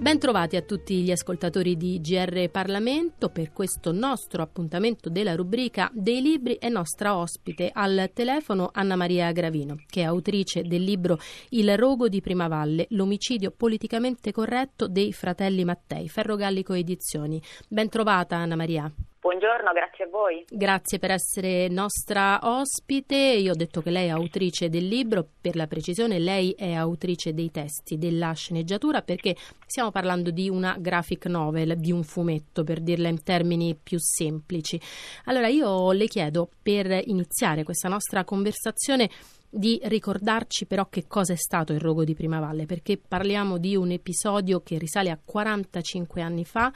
[0.00, 6.22] Bentrovati a tutti gli ascoltatori di GR Parlamento per questo nostro appuntamento della rubrica dei
[6.22, 11.76] libri e nostra ospite al telefono Anna Maria Gravino, che è autrice del libro Il
[11.76, 17.42] rogo di Primavalle, l'omicidio politicamente corretto dei fratelli Mattei, Ferrogallico Edizioni.
[17.68, 18.92] Bentrovata Anna Maria.
[19.20, 20.44] Buongiorno, grazie a voi.
[20.48, 23.16] Grazie per essere nostra ospite.
[23.16, 27.34] Io ho detto che lei è autrice del libro, per la precisione lei è autrice
[27.34, 29.34] dei testi, della sceneggiatura, perché
[29.66, 34.80] stiamo parlando di una graphic novel, di un fumetto, per dirla in termini più semplici.
[35.24, 39.10] Allora io le chiedo, per iniziare questa nostra conversazione,
[39.50, 43.90] di ricordarci però che cosa è stato il rogo di Primavalle, perché parliamo di un
[43.90, 46.70] episodio che risale a 45 anni fa,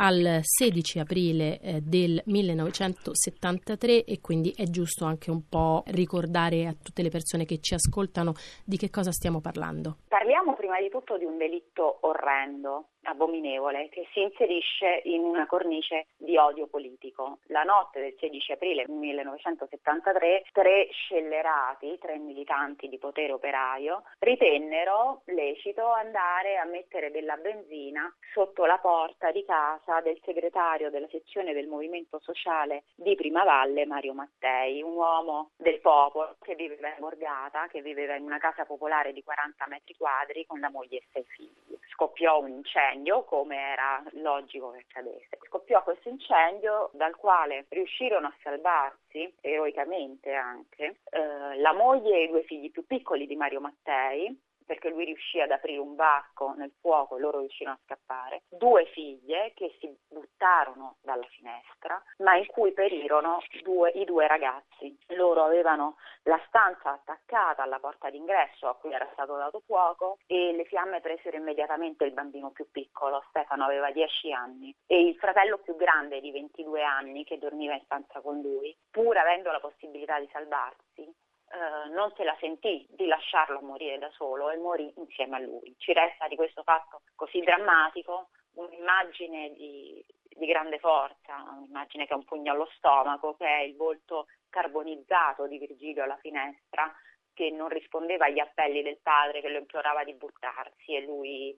[0.00, 6.72] al 16 aprile eh, del 1973 e quindi è giusto anche un po' ricordare a
[6.72, 8.32] tutte le persone che ci ascoltano
[8.64, 9.98] di che cosa stiamo parlando.
[10.08, 16.06] Parliamo prima di tutto di un delitto orrendo, abominevole che si inserisce in una cornice
[16.16, 17.38] di odio politico.
[17.46, 25.90] La notte del 16 aprile 1973 tre scellerati, tre militanti di potere operaio, ritennero lecito
[25.90, 31.66] andare a mettere della benzina sotto la porta di casa del segretario della sezione del
[31.66, 37.82] Movimento Sociale di Primavalle, Mario Mattei, un uomo del popolo che viveva in Borgata, che
[37.82, 41.76] viveva in una casa popolare di 40 metri quadri con la moglie e sei figli.
[41.92, 45.38] Scoppiò un incendio, come era logico che accadesse.
[45.48, 52.28] Scoppiò questo incendio dal quale riuscirono a salvarsi, eroicamente anche, eh, la moglie e i
[52.28, 56.72] due figli più piccoli di Mario Mattei, perché lui riuscì ad aprire un varco nel
[56.80, 62.46] fuoco e loro riuscirono a scappare, due figlie che si buttarono dalla finestra, ma in
[62.46, 64.96] cui perirono due, i due ragazzi.
[65.08, 70.52] Loro avevano la stanza attaccata alla porta d'ingresso a cui era stato dato fuoco e
[70.52, 75.58] le fiamme presero immediatamente il bambino più piccolo, Stefano aveva 10 anni, e il fratello
[75.58, 80.20] più grande di 22 anni che dormiva in stanza con lui, pur avendo la possibilità
[80.20, 81.12] di salvarsi,
[81.52, 85.74] eh, non se la sentì di lasciarlo morire da solo e morì insieme a lui.
[85.78, 92.16] Ci resta di questo fatto così drammatico un'immagine di, di grande forza, un'immagine che è
[92.16, 96.92] un pugno allo stomaco, che è il volto carbonizzato di Virgilio alla finestra,
[97.32, 101.56] che non rispondeva agli appelli del padre che lo implorava di buttarsi e lui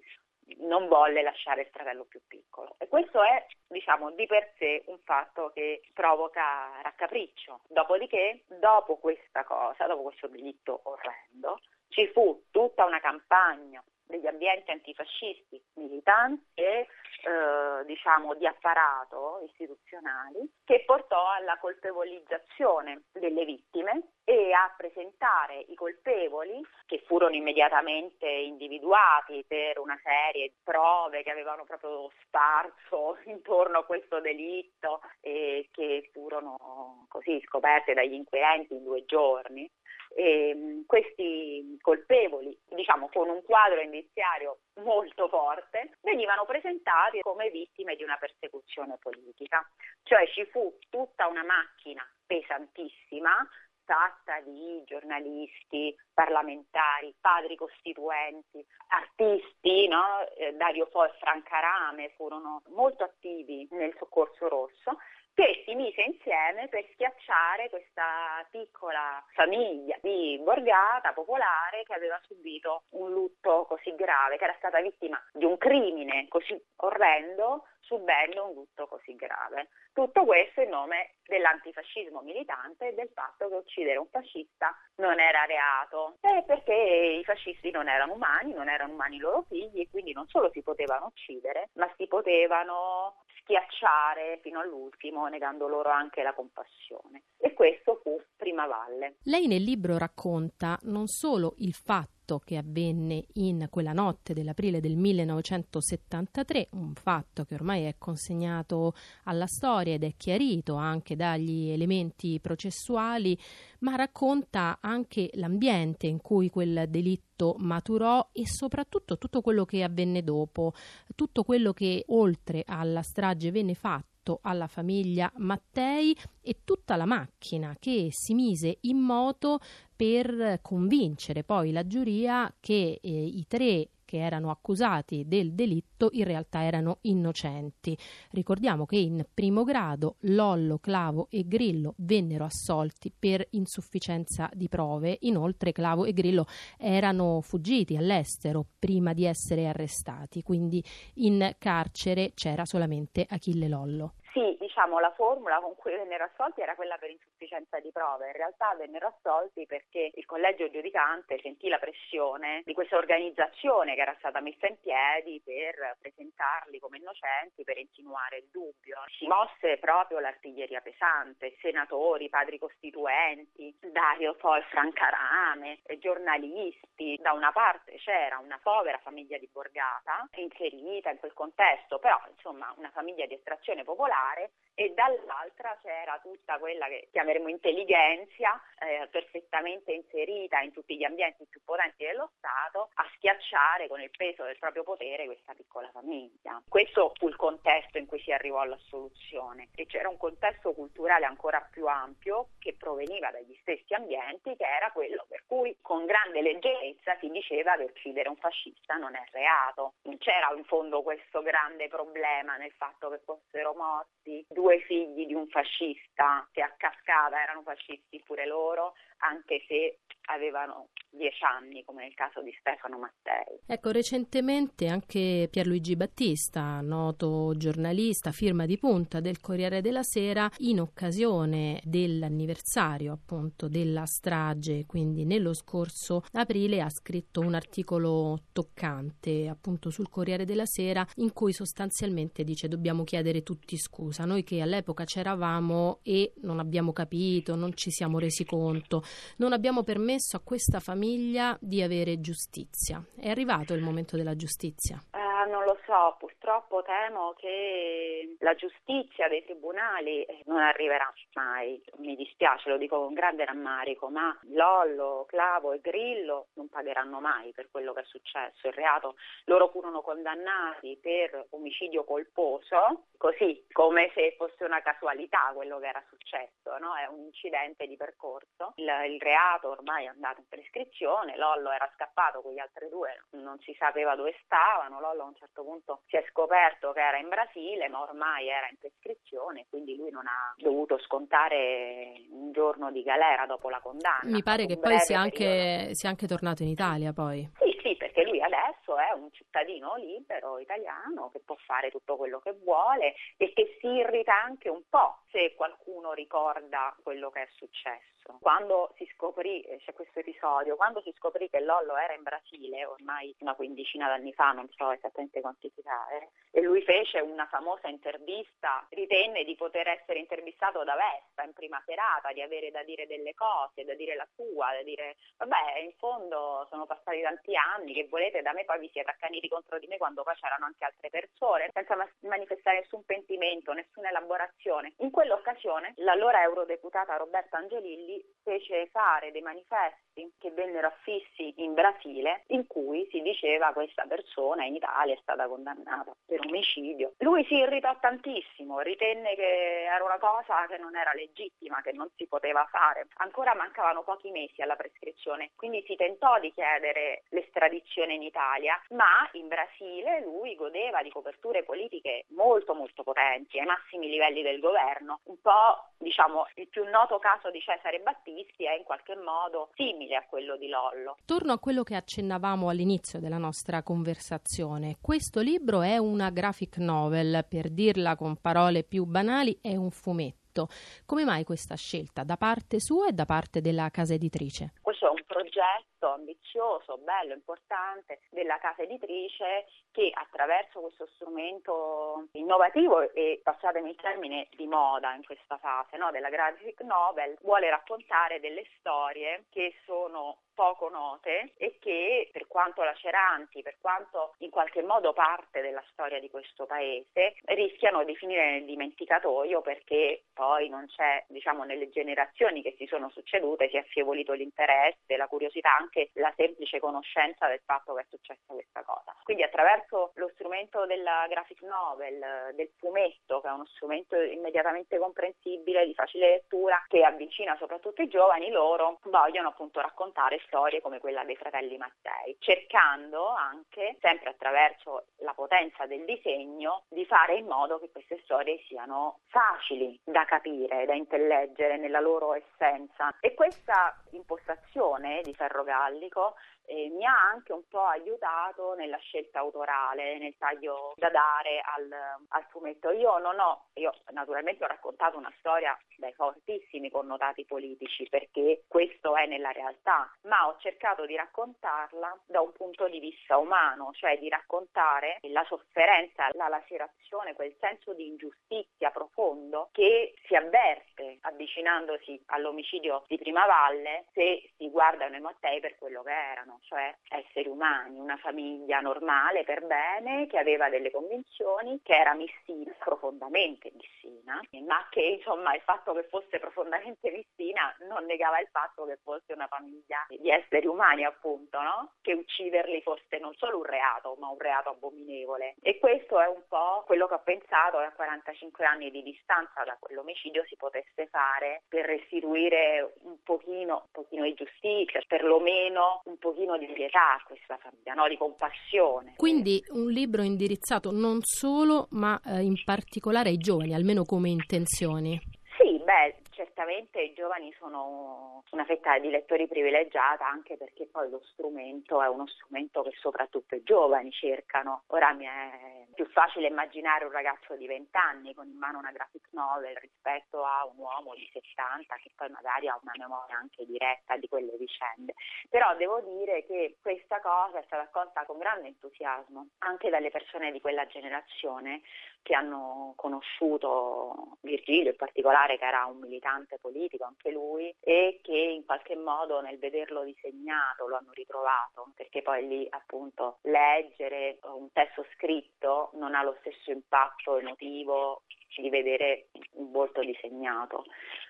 [0.60, 2.76] non volle lasciare il fratello più piccolo.
[2.78, 7.60] E questo è, diciamo, di per sé un fatto che provoca raccapriccio.
[7.68, 14.70] Dopodiché, dopo questa cosa, dopo questo delitto orrendo, ci fu tutta una campagna degli ambienti
[14.70, 16.86] antifascisti militanti e
[17.24, 25.74] eh, diciamo di apparato istituzionali che portò alla colpevolizzazione delle vittime e a presentare i
[25.74, 33.78] colpevoli che furono immediatamente individuati per una serie di prove che avevano proprio sparso intorno
[33.78, 39.70] a questo delitto e che furono così scoperte dagli inquirenti in due giorni
[40.14, 48.02] e questi colpevoli, diciamo con un quadro indiziario molto forte, venivano presentati come vittime di
[48.02, 49.66] una persecuzione politica.
[50.02, 53.48] Cioè ci fu tutta una macchina pesantissima
[53.84, 60.26] fatta di giornalisti, parlamentari, padri costituenti, artisti, no?
[60.36, 64.98] eh, Dario Fo e Franca Rame furono molto attivi nel soccorso rosso
[65.34, 72.84] che si mise insieme per schiacciare questa piccola famiglia di borgata popolare che aveva subito
[72.90, 78.54] un lutto così grave, che era stata vittima di un crimine così orrendo subendo un
[78.54, 79.68] lutto così grave.
[79.92, 85.44] Tutto questo in nome dell'antifascismo militante e del fatto che uccidere un fascista non era
[85.44, 89.88] reato, e perché i fascisti non erano umani, non erano umani i loro figli e
[89.90, 93.16] quindi non solo si potevano uccidere, ma si potevano
[93.52, 97.24] schiacciare fino all'ultimo, negando loro anche la compassione.
[97.36, 99.16] E questo fu Prima Valle.
[99.24, 104.80] Lei nel libro racconta non solo il fatto fatto che avvenne in quella notte dell'aprile
[104.80, 111.70] del 1973, un fatto che ormai è consegnato alla storia ed è chiarito anche dagli
[111.70, 113.36] elementi processuali,
[113.80, 120.22] ma racconta anche l'ambiente in cui quel delitto maturò e soprattutto tutto quello che avvenne
[120.22, 120.74] dopo,
[121.16, 124.11] tutto quello che oltre alla strage venne fatto
[124.42, 129.60] alla famiglia Mattei e tutta la macchina che si mise in moto
[129.94, 136.24] per convincere poi la giuria che eh, i tre che erano accusati del delitto in
[136.24, 137.96] realtà erano innocenti.
[138.32, 145.16] Ricordiamo che in primo grado Lollo, Clavo e Grillo vennero assolti per insufficienza di prove.
[145.20, 146.44] Inoltre Clavo e Grillo
[146.76, 154.12] erano fuggiti all'estero prima di essere arrestati, quindi in carcere c'era solamente Achille Lollo.
[154.34, 154.40] Sì,
[154.72, 158.74] diciamo la formula con cui vennero assolti era quella per insufficienza di prove, in realtà
[158.74, 164.40] vennero assolti perché il collegio giudicante sentì la pressione di questa organizzazione che era stata
[164.40, 168.96] messa in piedi per presentarli come innocenti, per insinuare il dubbio.
[169.18, 177.18] Si mosse proprio l'artiglieria pesante, senatori, padri costituenti, Dario poi Francarame, giornalisti.
[177.20, 182.72] Da una parte c'era una povera famiglia di borgata inserita in quel contesto, però insomma
[182.78, 189.92] una famiglia di estrazione popolare e dall'altra c'era tutta quella che chiameremo intelligenza eh, perfettamente
[189.92, 194.58] inserita in tutti gli ambienti più potenti dello Stato a schiacciare con il peso del
[194.58, 196.62] proprio potere questa piccola famiglia.
[196.68, 201.66] Questo fu il contesto in cui si arrivò all'assoluzione e c'era un contesto culturale ancora
[201.70, 207.16] più ampio che proveniva dagli stessi ambienti che era quello per cui con grande leggerezza
[207.18, 209.94] si diceva che uccidere un fascista non è reato.
[210.02, 215.26] Non c'era in fondo questo grande problema nel fatto che fossero morti morti due figli
[215.26, 221.84] di un fascista che a cascata erano fascisti pure loro, anche se avevano dieci anni,
[221.84, 223.60] come nel caso di Stefano Mattei.
[223.66, 230.80] Ecco, recentemente anche Pierluigi Battista, noto giornalista, firma di punta del Corriere della Sera, in
[230.80, 239.90] occasione dell'anniversario appunto della strage, quindi nello scorso aprile, ha scritto un articolo toccante appunto
[239.90, 245.04] sul Corriere della Sera in cui sostanzialmente dice dobbiamo chiedere tutti scusa, noi che all'epoca
[245.04, 249.02] c'eravamo e non abbiamo capito, non ci siamo resi conto,
[249.36, 253.04] non abbiamo permesso a questa famiglia di avere giustizia.
[253.16, 255.00] È arrivato il momento della giustizia?
[255.12, 256.41] Uh, non lo so, purtroppo
[256.84, 261.82] temo che la giustizia dei tribunali eh, non arriverà mai.
[261.96, 267.52] Mi dispiace, lo dico con grande rammarico, ma Lollo, Clavo e Grillo non pagheranno mai
[267.52, 268.68] per quello che è successo.
[268.68, 269.16] Il reato,
[269.46, 276.02] loro furono condannati per omicidio colposo, così come se fosse una casualità quello che era
[276.08, 276.94] successo, no?
[276.96, 278.72] è un incidente di percorso.
[278.76, 283.24] Il, il reato ormai è andato in prescrizione, Lollo era scappato con gli altri due,
[283.30, 287.18] non si sapeva dove stavano, Lollo a un certo punto si è scoperto che era
[287.18, 292.90] in Brasile, ma ormai era in prescrizione, quindi lui non ha dovuto scontare un giorno
[292.90, 294.30] di galera dopo la condanna.
[294.30, 297.48] Mi pare che poi sia anche, sia anche tornato in Italia poi.
[297.58, 302.40] Sì, sì, perché lui adesso è un cittadino libero italiano che può fare tutto quello
[302.40, 307.48] che vuole e che si irrita anche un po' se qualcuno ricorda quello che è
[307.56, 308.21] successo.
[308.40, 312.84] Quando si scoprì, eh, c'è questo episodio, quando si scoprì che Lollo era in Brasile,
[312.84, 318.86] ormai una quindicina d'anni fa, non so esattamente quantificare, e lui fece una famosa intervista,
[318.90, 323.34] ritenne di poter essere intervistato da Vespa in prima serata, di avere da dire delle
[323.34, 328.06] cose, da dire la sua, da dire vabbè in fondo sono passati tanti anni, che
[328.08, 331.10] volete da me poi vi siete accaniti contro di me quando poi c'erano anche altre
[331.10, 334.94] persone, senza manifestare nessun pentimento, nessuna elaborazione.
[334.98, 338.11] In quell'occasione l'allora eurodeputata Roberta Angelilli
[338.42, 340.00] fece fare dei manifesti
[340.38, 345.46] che vennero affissi in Brasile in cui si diceva questa persona in Italia è stata
[345.46, 347.14] condannata per omicidio.
[347.18, 352.08] Lui si irritò tantissimo, ritenne che era una cosa che non era legittima, che non
[352.16, 353.06] si poteva fare.
[353.18, 359.28] Ancora mancavano pochi mesi alla prescrizione, quindi si tentò di chiedere l'estradizione in Italia, ma
[359.32, 365.20] in Brasile lui godeva di coperture politiche molto molto potenti ai massimi livelli del governo,
[365.24, 370.16] un po' diciamo il più noto caso di Cesare Battisti è in qualche modo simile
[370.16, 371.16] a quello di Lollo.
[371.24, 374.96] Torno a quello che accennavamo all'inizio della nostra conversazione.
[375.00, 380.68] Questo libro è una graphic novel, per dirla con parole più banali, è un fumetto.
[381.06, 384.72] Come mai questa scelta da parte sua e da parte della casa editrice?
[384.82, 393.10] Questo è un progetto ambizioso, bello, importante della casa editrice che attraverso questo strumento innovativo
[393.12, 398.40] e passatemi il termine di moda in questa fase no, della graphic novel vuole raccontare
[398.40, 404.82] delle storie che sono poco note e che per quanto laceranti, per quanto in qualche
[404.82, 410.86] modo parte della storia di questo paese, rischiano di finire nel dimenticatoio perché poi non
[410.86, 416.10] c'è, diciamo, nelle generazioni che si sono succedute si è affievolito l'interesse, la curiosità, anche
[416.14, 419.14] la semplice conoscenza del fatto che è successa questa cosa.
[419.22, 425.86] Quindi attraverso lo strumento della graphic novel, del fumetto, che è uno strumento immediatamente comprensibile,
[425.86, 431.24] di facile lettura, che avvicina soprattutto i giovani, loro vogliono appunto raccontare storie come quella
[431.24, 437.78] dei fratelli Mattei, cercando anche, sempre attraverso la potenza del disegno, di fare in modo
[437.78, 443.14] che queste storie siano facili da capire, da intelleggere nella loro essenza.
[443.20, 449.40] E questa impostazione di Ferro Gallico eh, mi ha anche un po' aiutato nella scelta
[449.40, 451.90] autorale, nel taglio da dare al,
[452.28, 452.90] al, fumetto.
[452.90, 459.16] Io non ho, io naturalmente ho raccontato una storia dai fortissimi connotati politici perché questo
[459.16, 464.18] è nella realtà, ma ho cercato di raccontarla da un punto di vista umano, cioè
[464.18, 472.22] di raccontare la sofferenza, la lacerazione, quel senso di ingiustizia profondo che si avverte avvicinandosi
[472.26, 477.48] all'omicidio di Prima Valle se si guardano i Mattei per quello che erano cioè esseri
[477.48, 484.40] umani, una famiglia normale per bene che aveva delle convinzioni, che era missina, profondamente missina,
[484.66, 489.32] ma che insomma il fatto che fosse profondamente missina non negava il fatto che fosse
[489.32, 491.92] una famiglia di esseri umani appunto, no?
[492.00, 495.54] che ucciderli fosse non solo un reato, ma un reato abominevole.
[495.62, 499.62] E questo è un po' quello che ho pensato che a 45 anni di distanza
[499.64, 506.18] da quell'omicidio si potesse fare per restituire un pochino, un pochino di giustizia, perlomeno un
[506.18, 508.08] pochino pochino di pietà a questa famiglia, no?
[508.08, 509.14] di compassione.
[509.16, 515.20] Quindi un libro indirizzato non solo, ma eh, in particolare ai giovani, almeno come intenzioni.
[515.56, 521.20] Sì, beh, certamente i giovani sono una fetta di lettori privilegiata anche perché poi lo
[521.32, 524.82] strumento è uno strumento che soprattutto i giovani cercano.
[524.88, 528.90] Ora mi è più facile immaginare un ragazzo di 20 anni con in mano una
[528.90, 533.64] graphic novel rispetto a un uomo di 70 che poi magari ha una memoria anche
[533.64, 535.14] diretta di quelle vicende.
[535.48, 540.50] Però devo dire che questa cosa è stata accolta con grande entusiasmo anche dalle persone
[540.50, 541.82] di quella generazione
[542.22, 548.36] che hanno conosciuto Virgilio in particolare che era un militante politico anche lui e che
[548.36, 554.70] in qualche modo nel vederlo disegnato lo hanno ritrovato perché poi lì appunto leggere un
[554.72, 558.22] testo scritto non ha lo stesso impatto emotivo
[558.60, 560.84] di vedere un volto disegnato.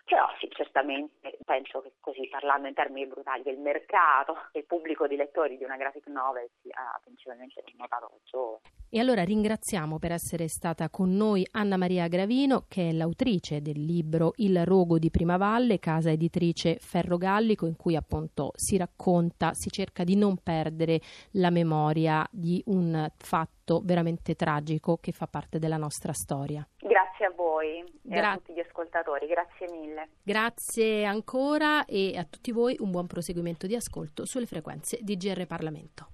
[0.04, 5.06] Però sì, certamente penso che così parlando in termini brutali, che il mercato, il pubblico
[5.06, 8.60] di lettori di una graphic novel sia principalmente connotato giovane.
[8.90, 13.82] E allora ringraziamo per essere stata con noi Anna Maria Gravino, che è l'autrice del
[13.82, 19.70] libro Il rogo di Primavalle, casa editrice Ferro Gallico, in cui appunto si racconta, si
[19.70, 21.00] cerca di non perdere
[21.32, 26.66] la memoria di un fatto veramente tragico che fa parte della nostra storia.
[26.78, 30.08] Grazie a voi Gra- e a tutti gli ascoltatori, grazie mille.
[30.22, 35.46] Grazie ancora e a tutti voi un buon proseguimento di ascolto sulle frequenze di GR
[35.46, 36.08] Parlamento.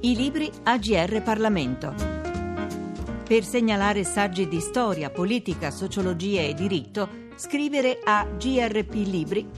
[0.00, 1.94] I libri AGR Parlamento.
[3.26, 9.54] Per segnalare saggi di storia, politica, sociologia e diritto, scrivere a grplibri.it.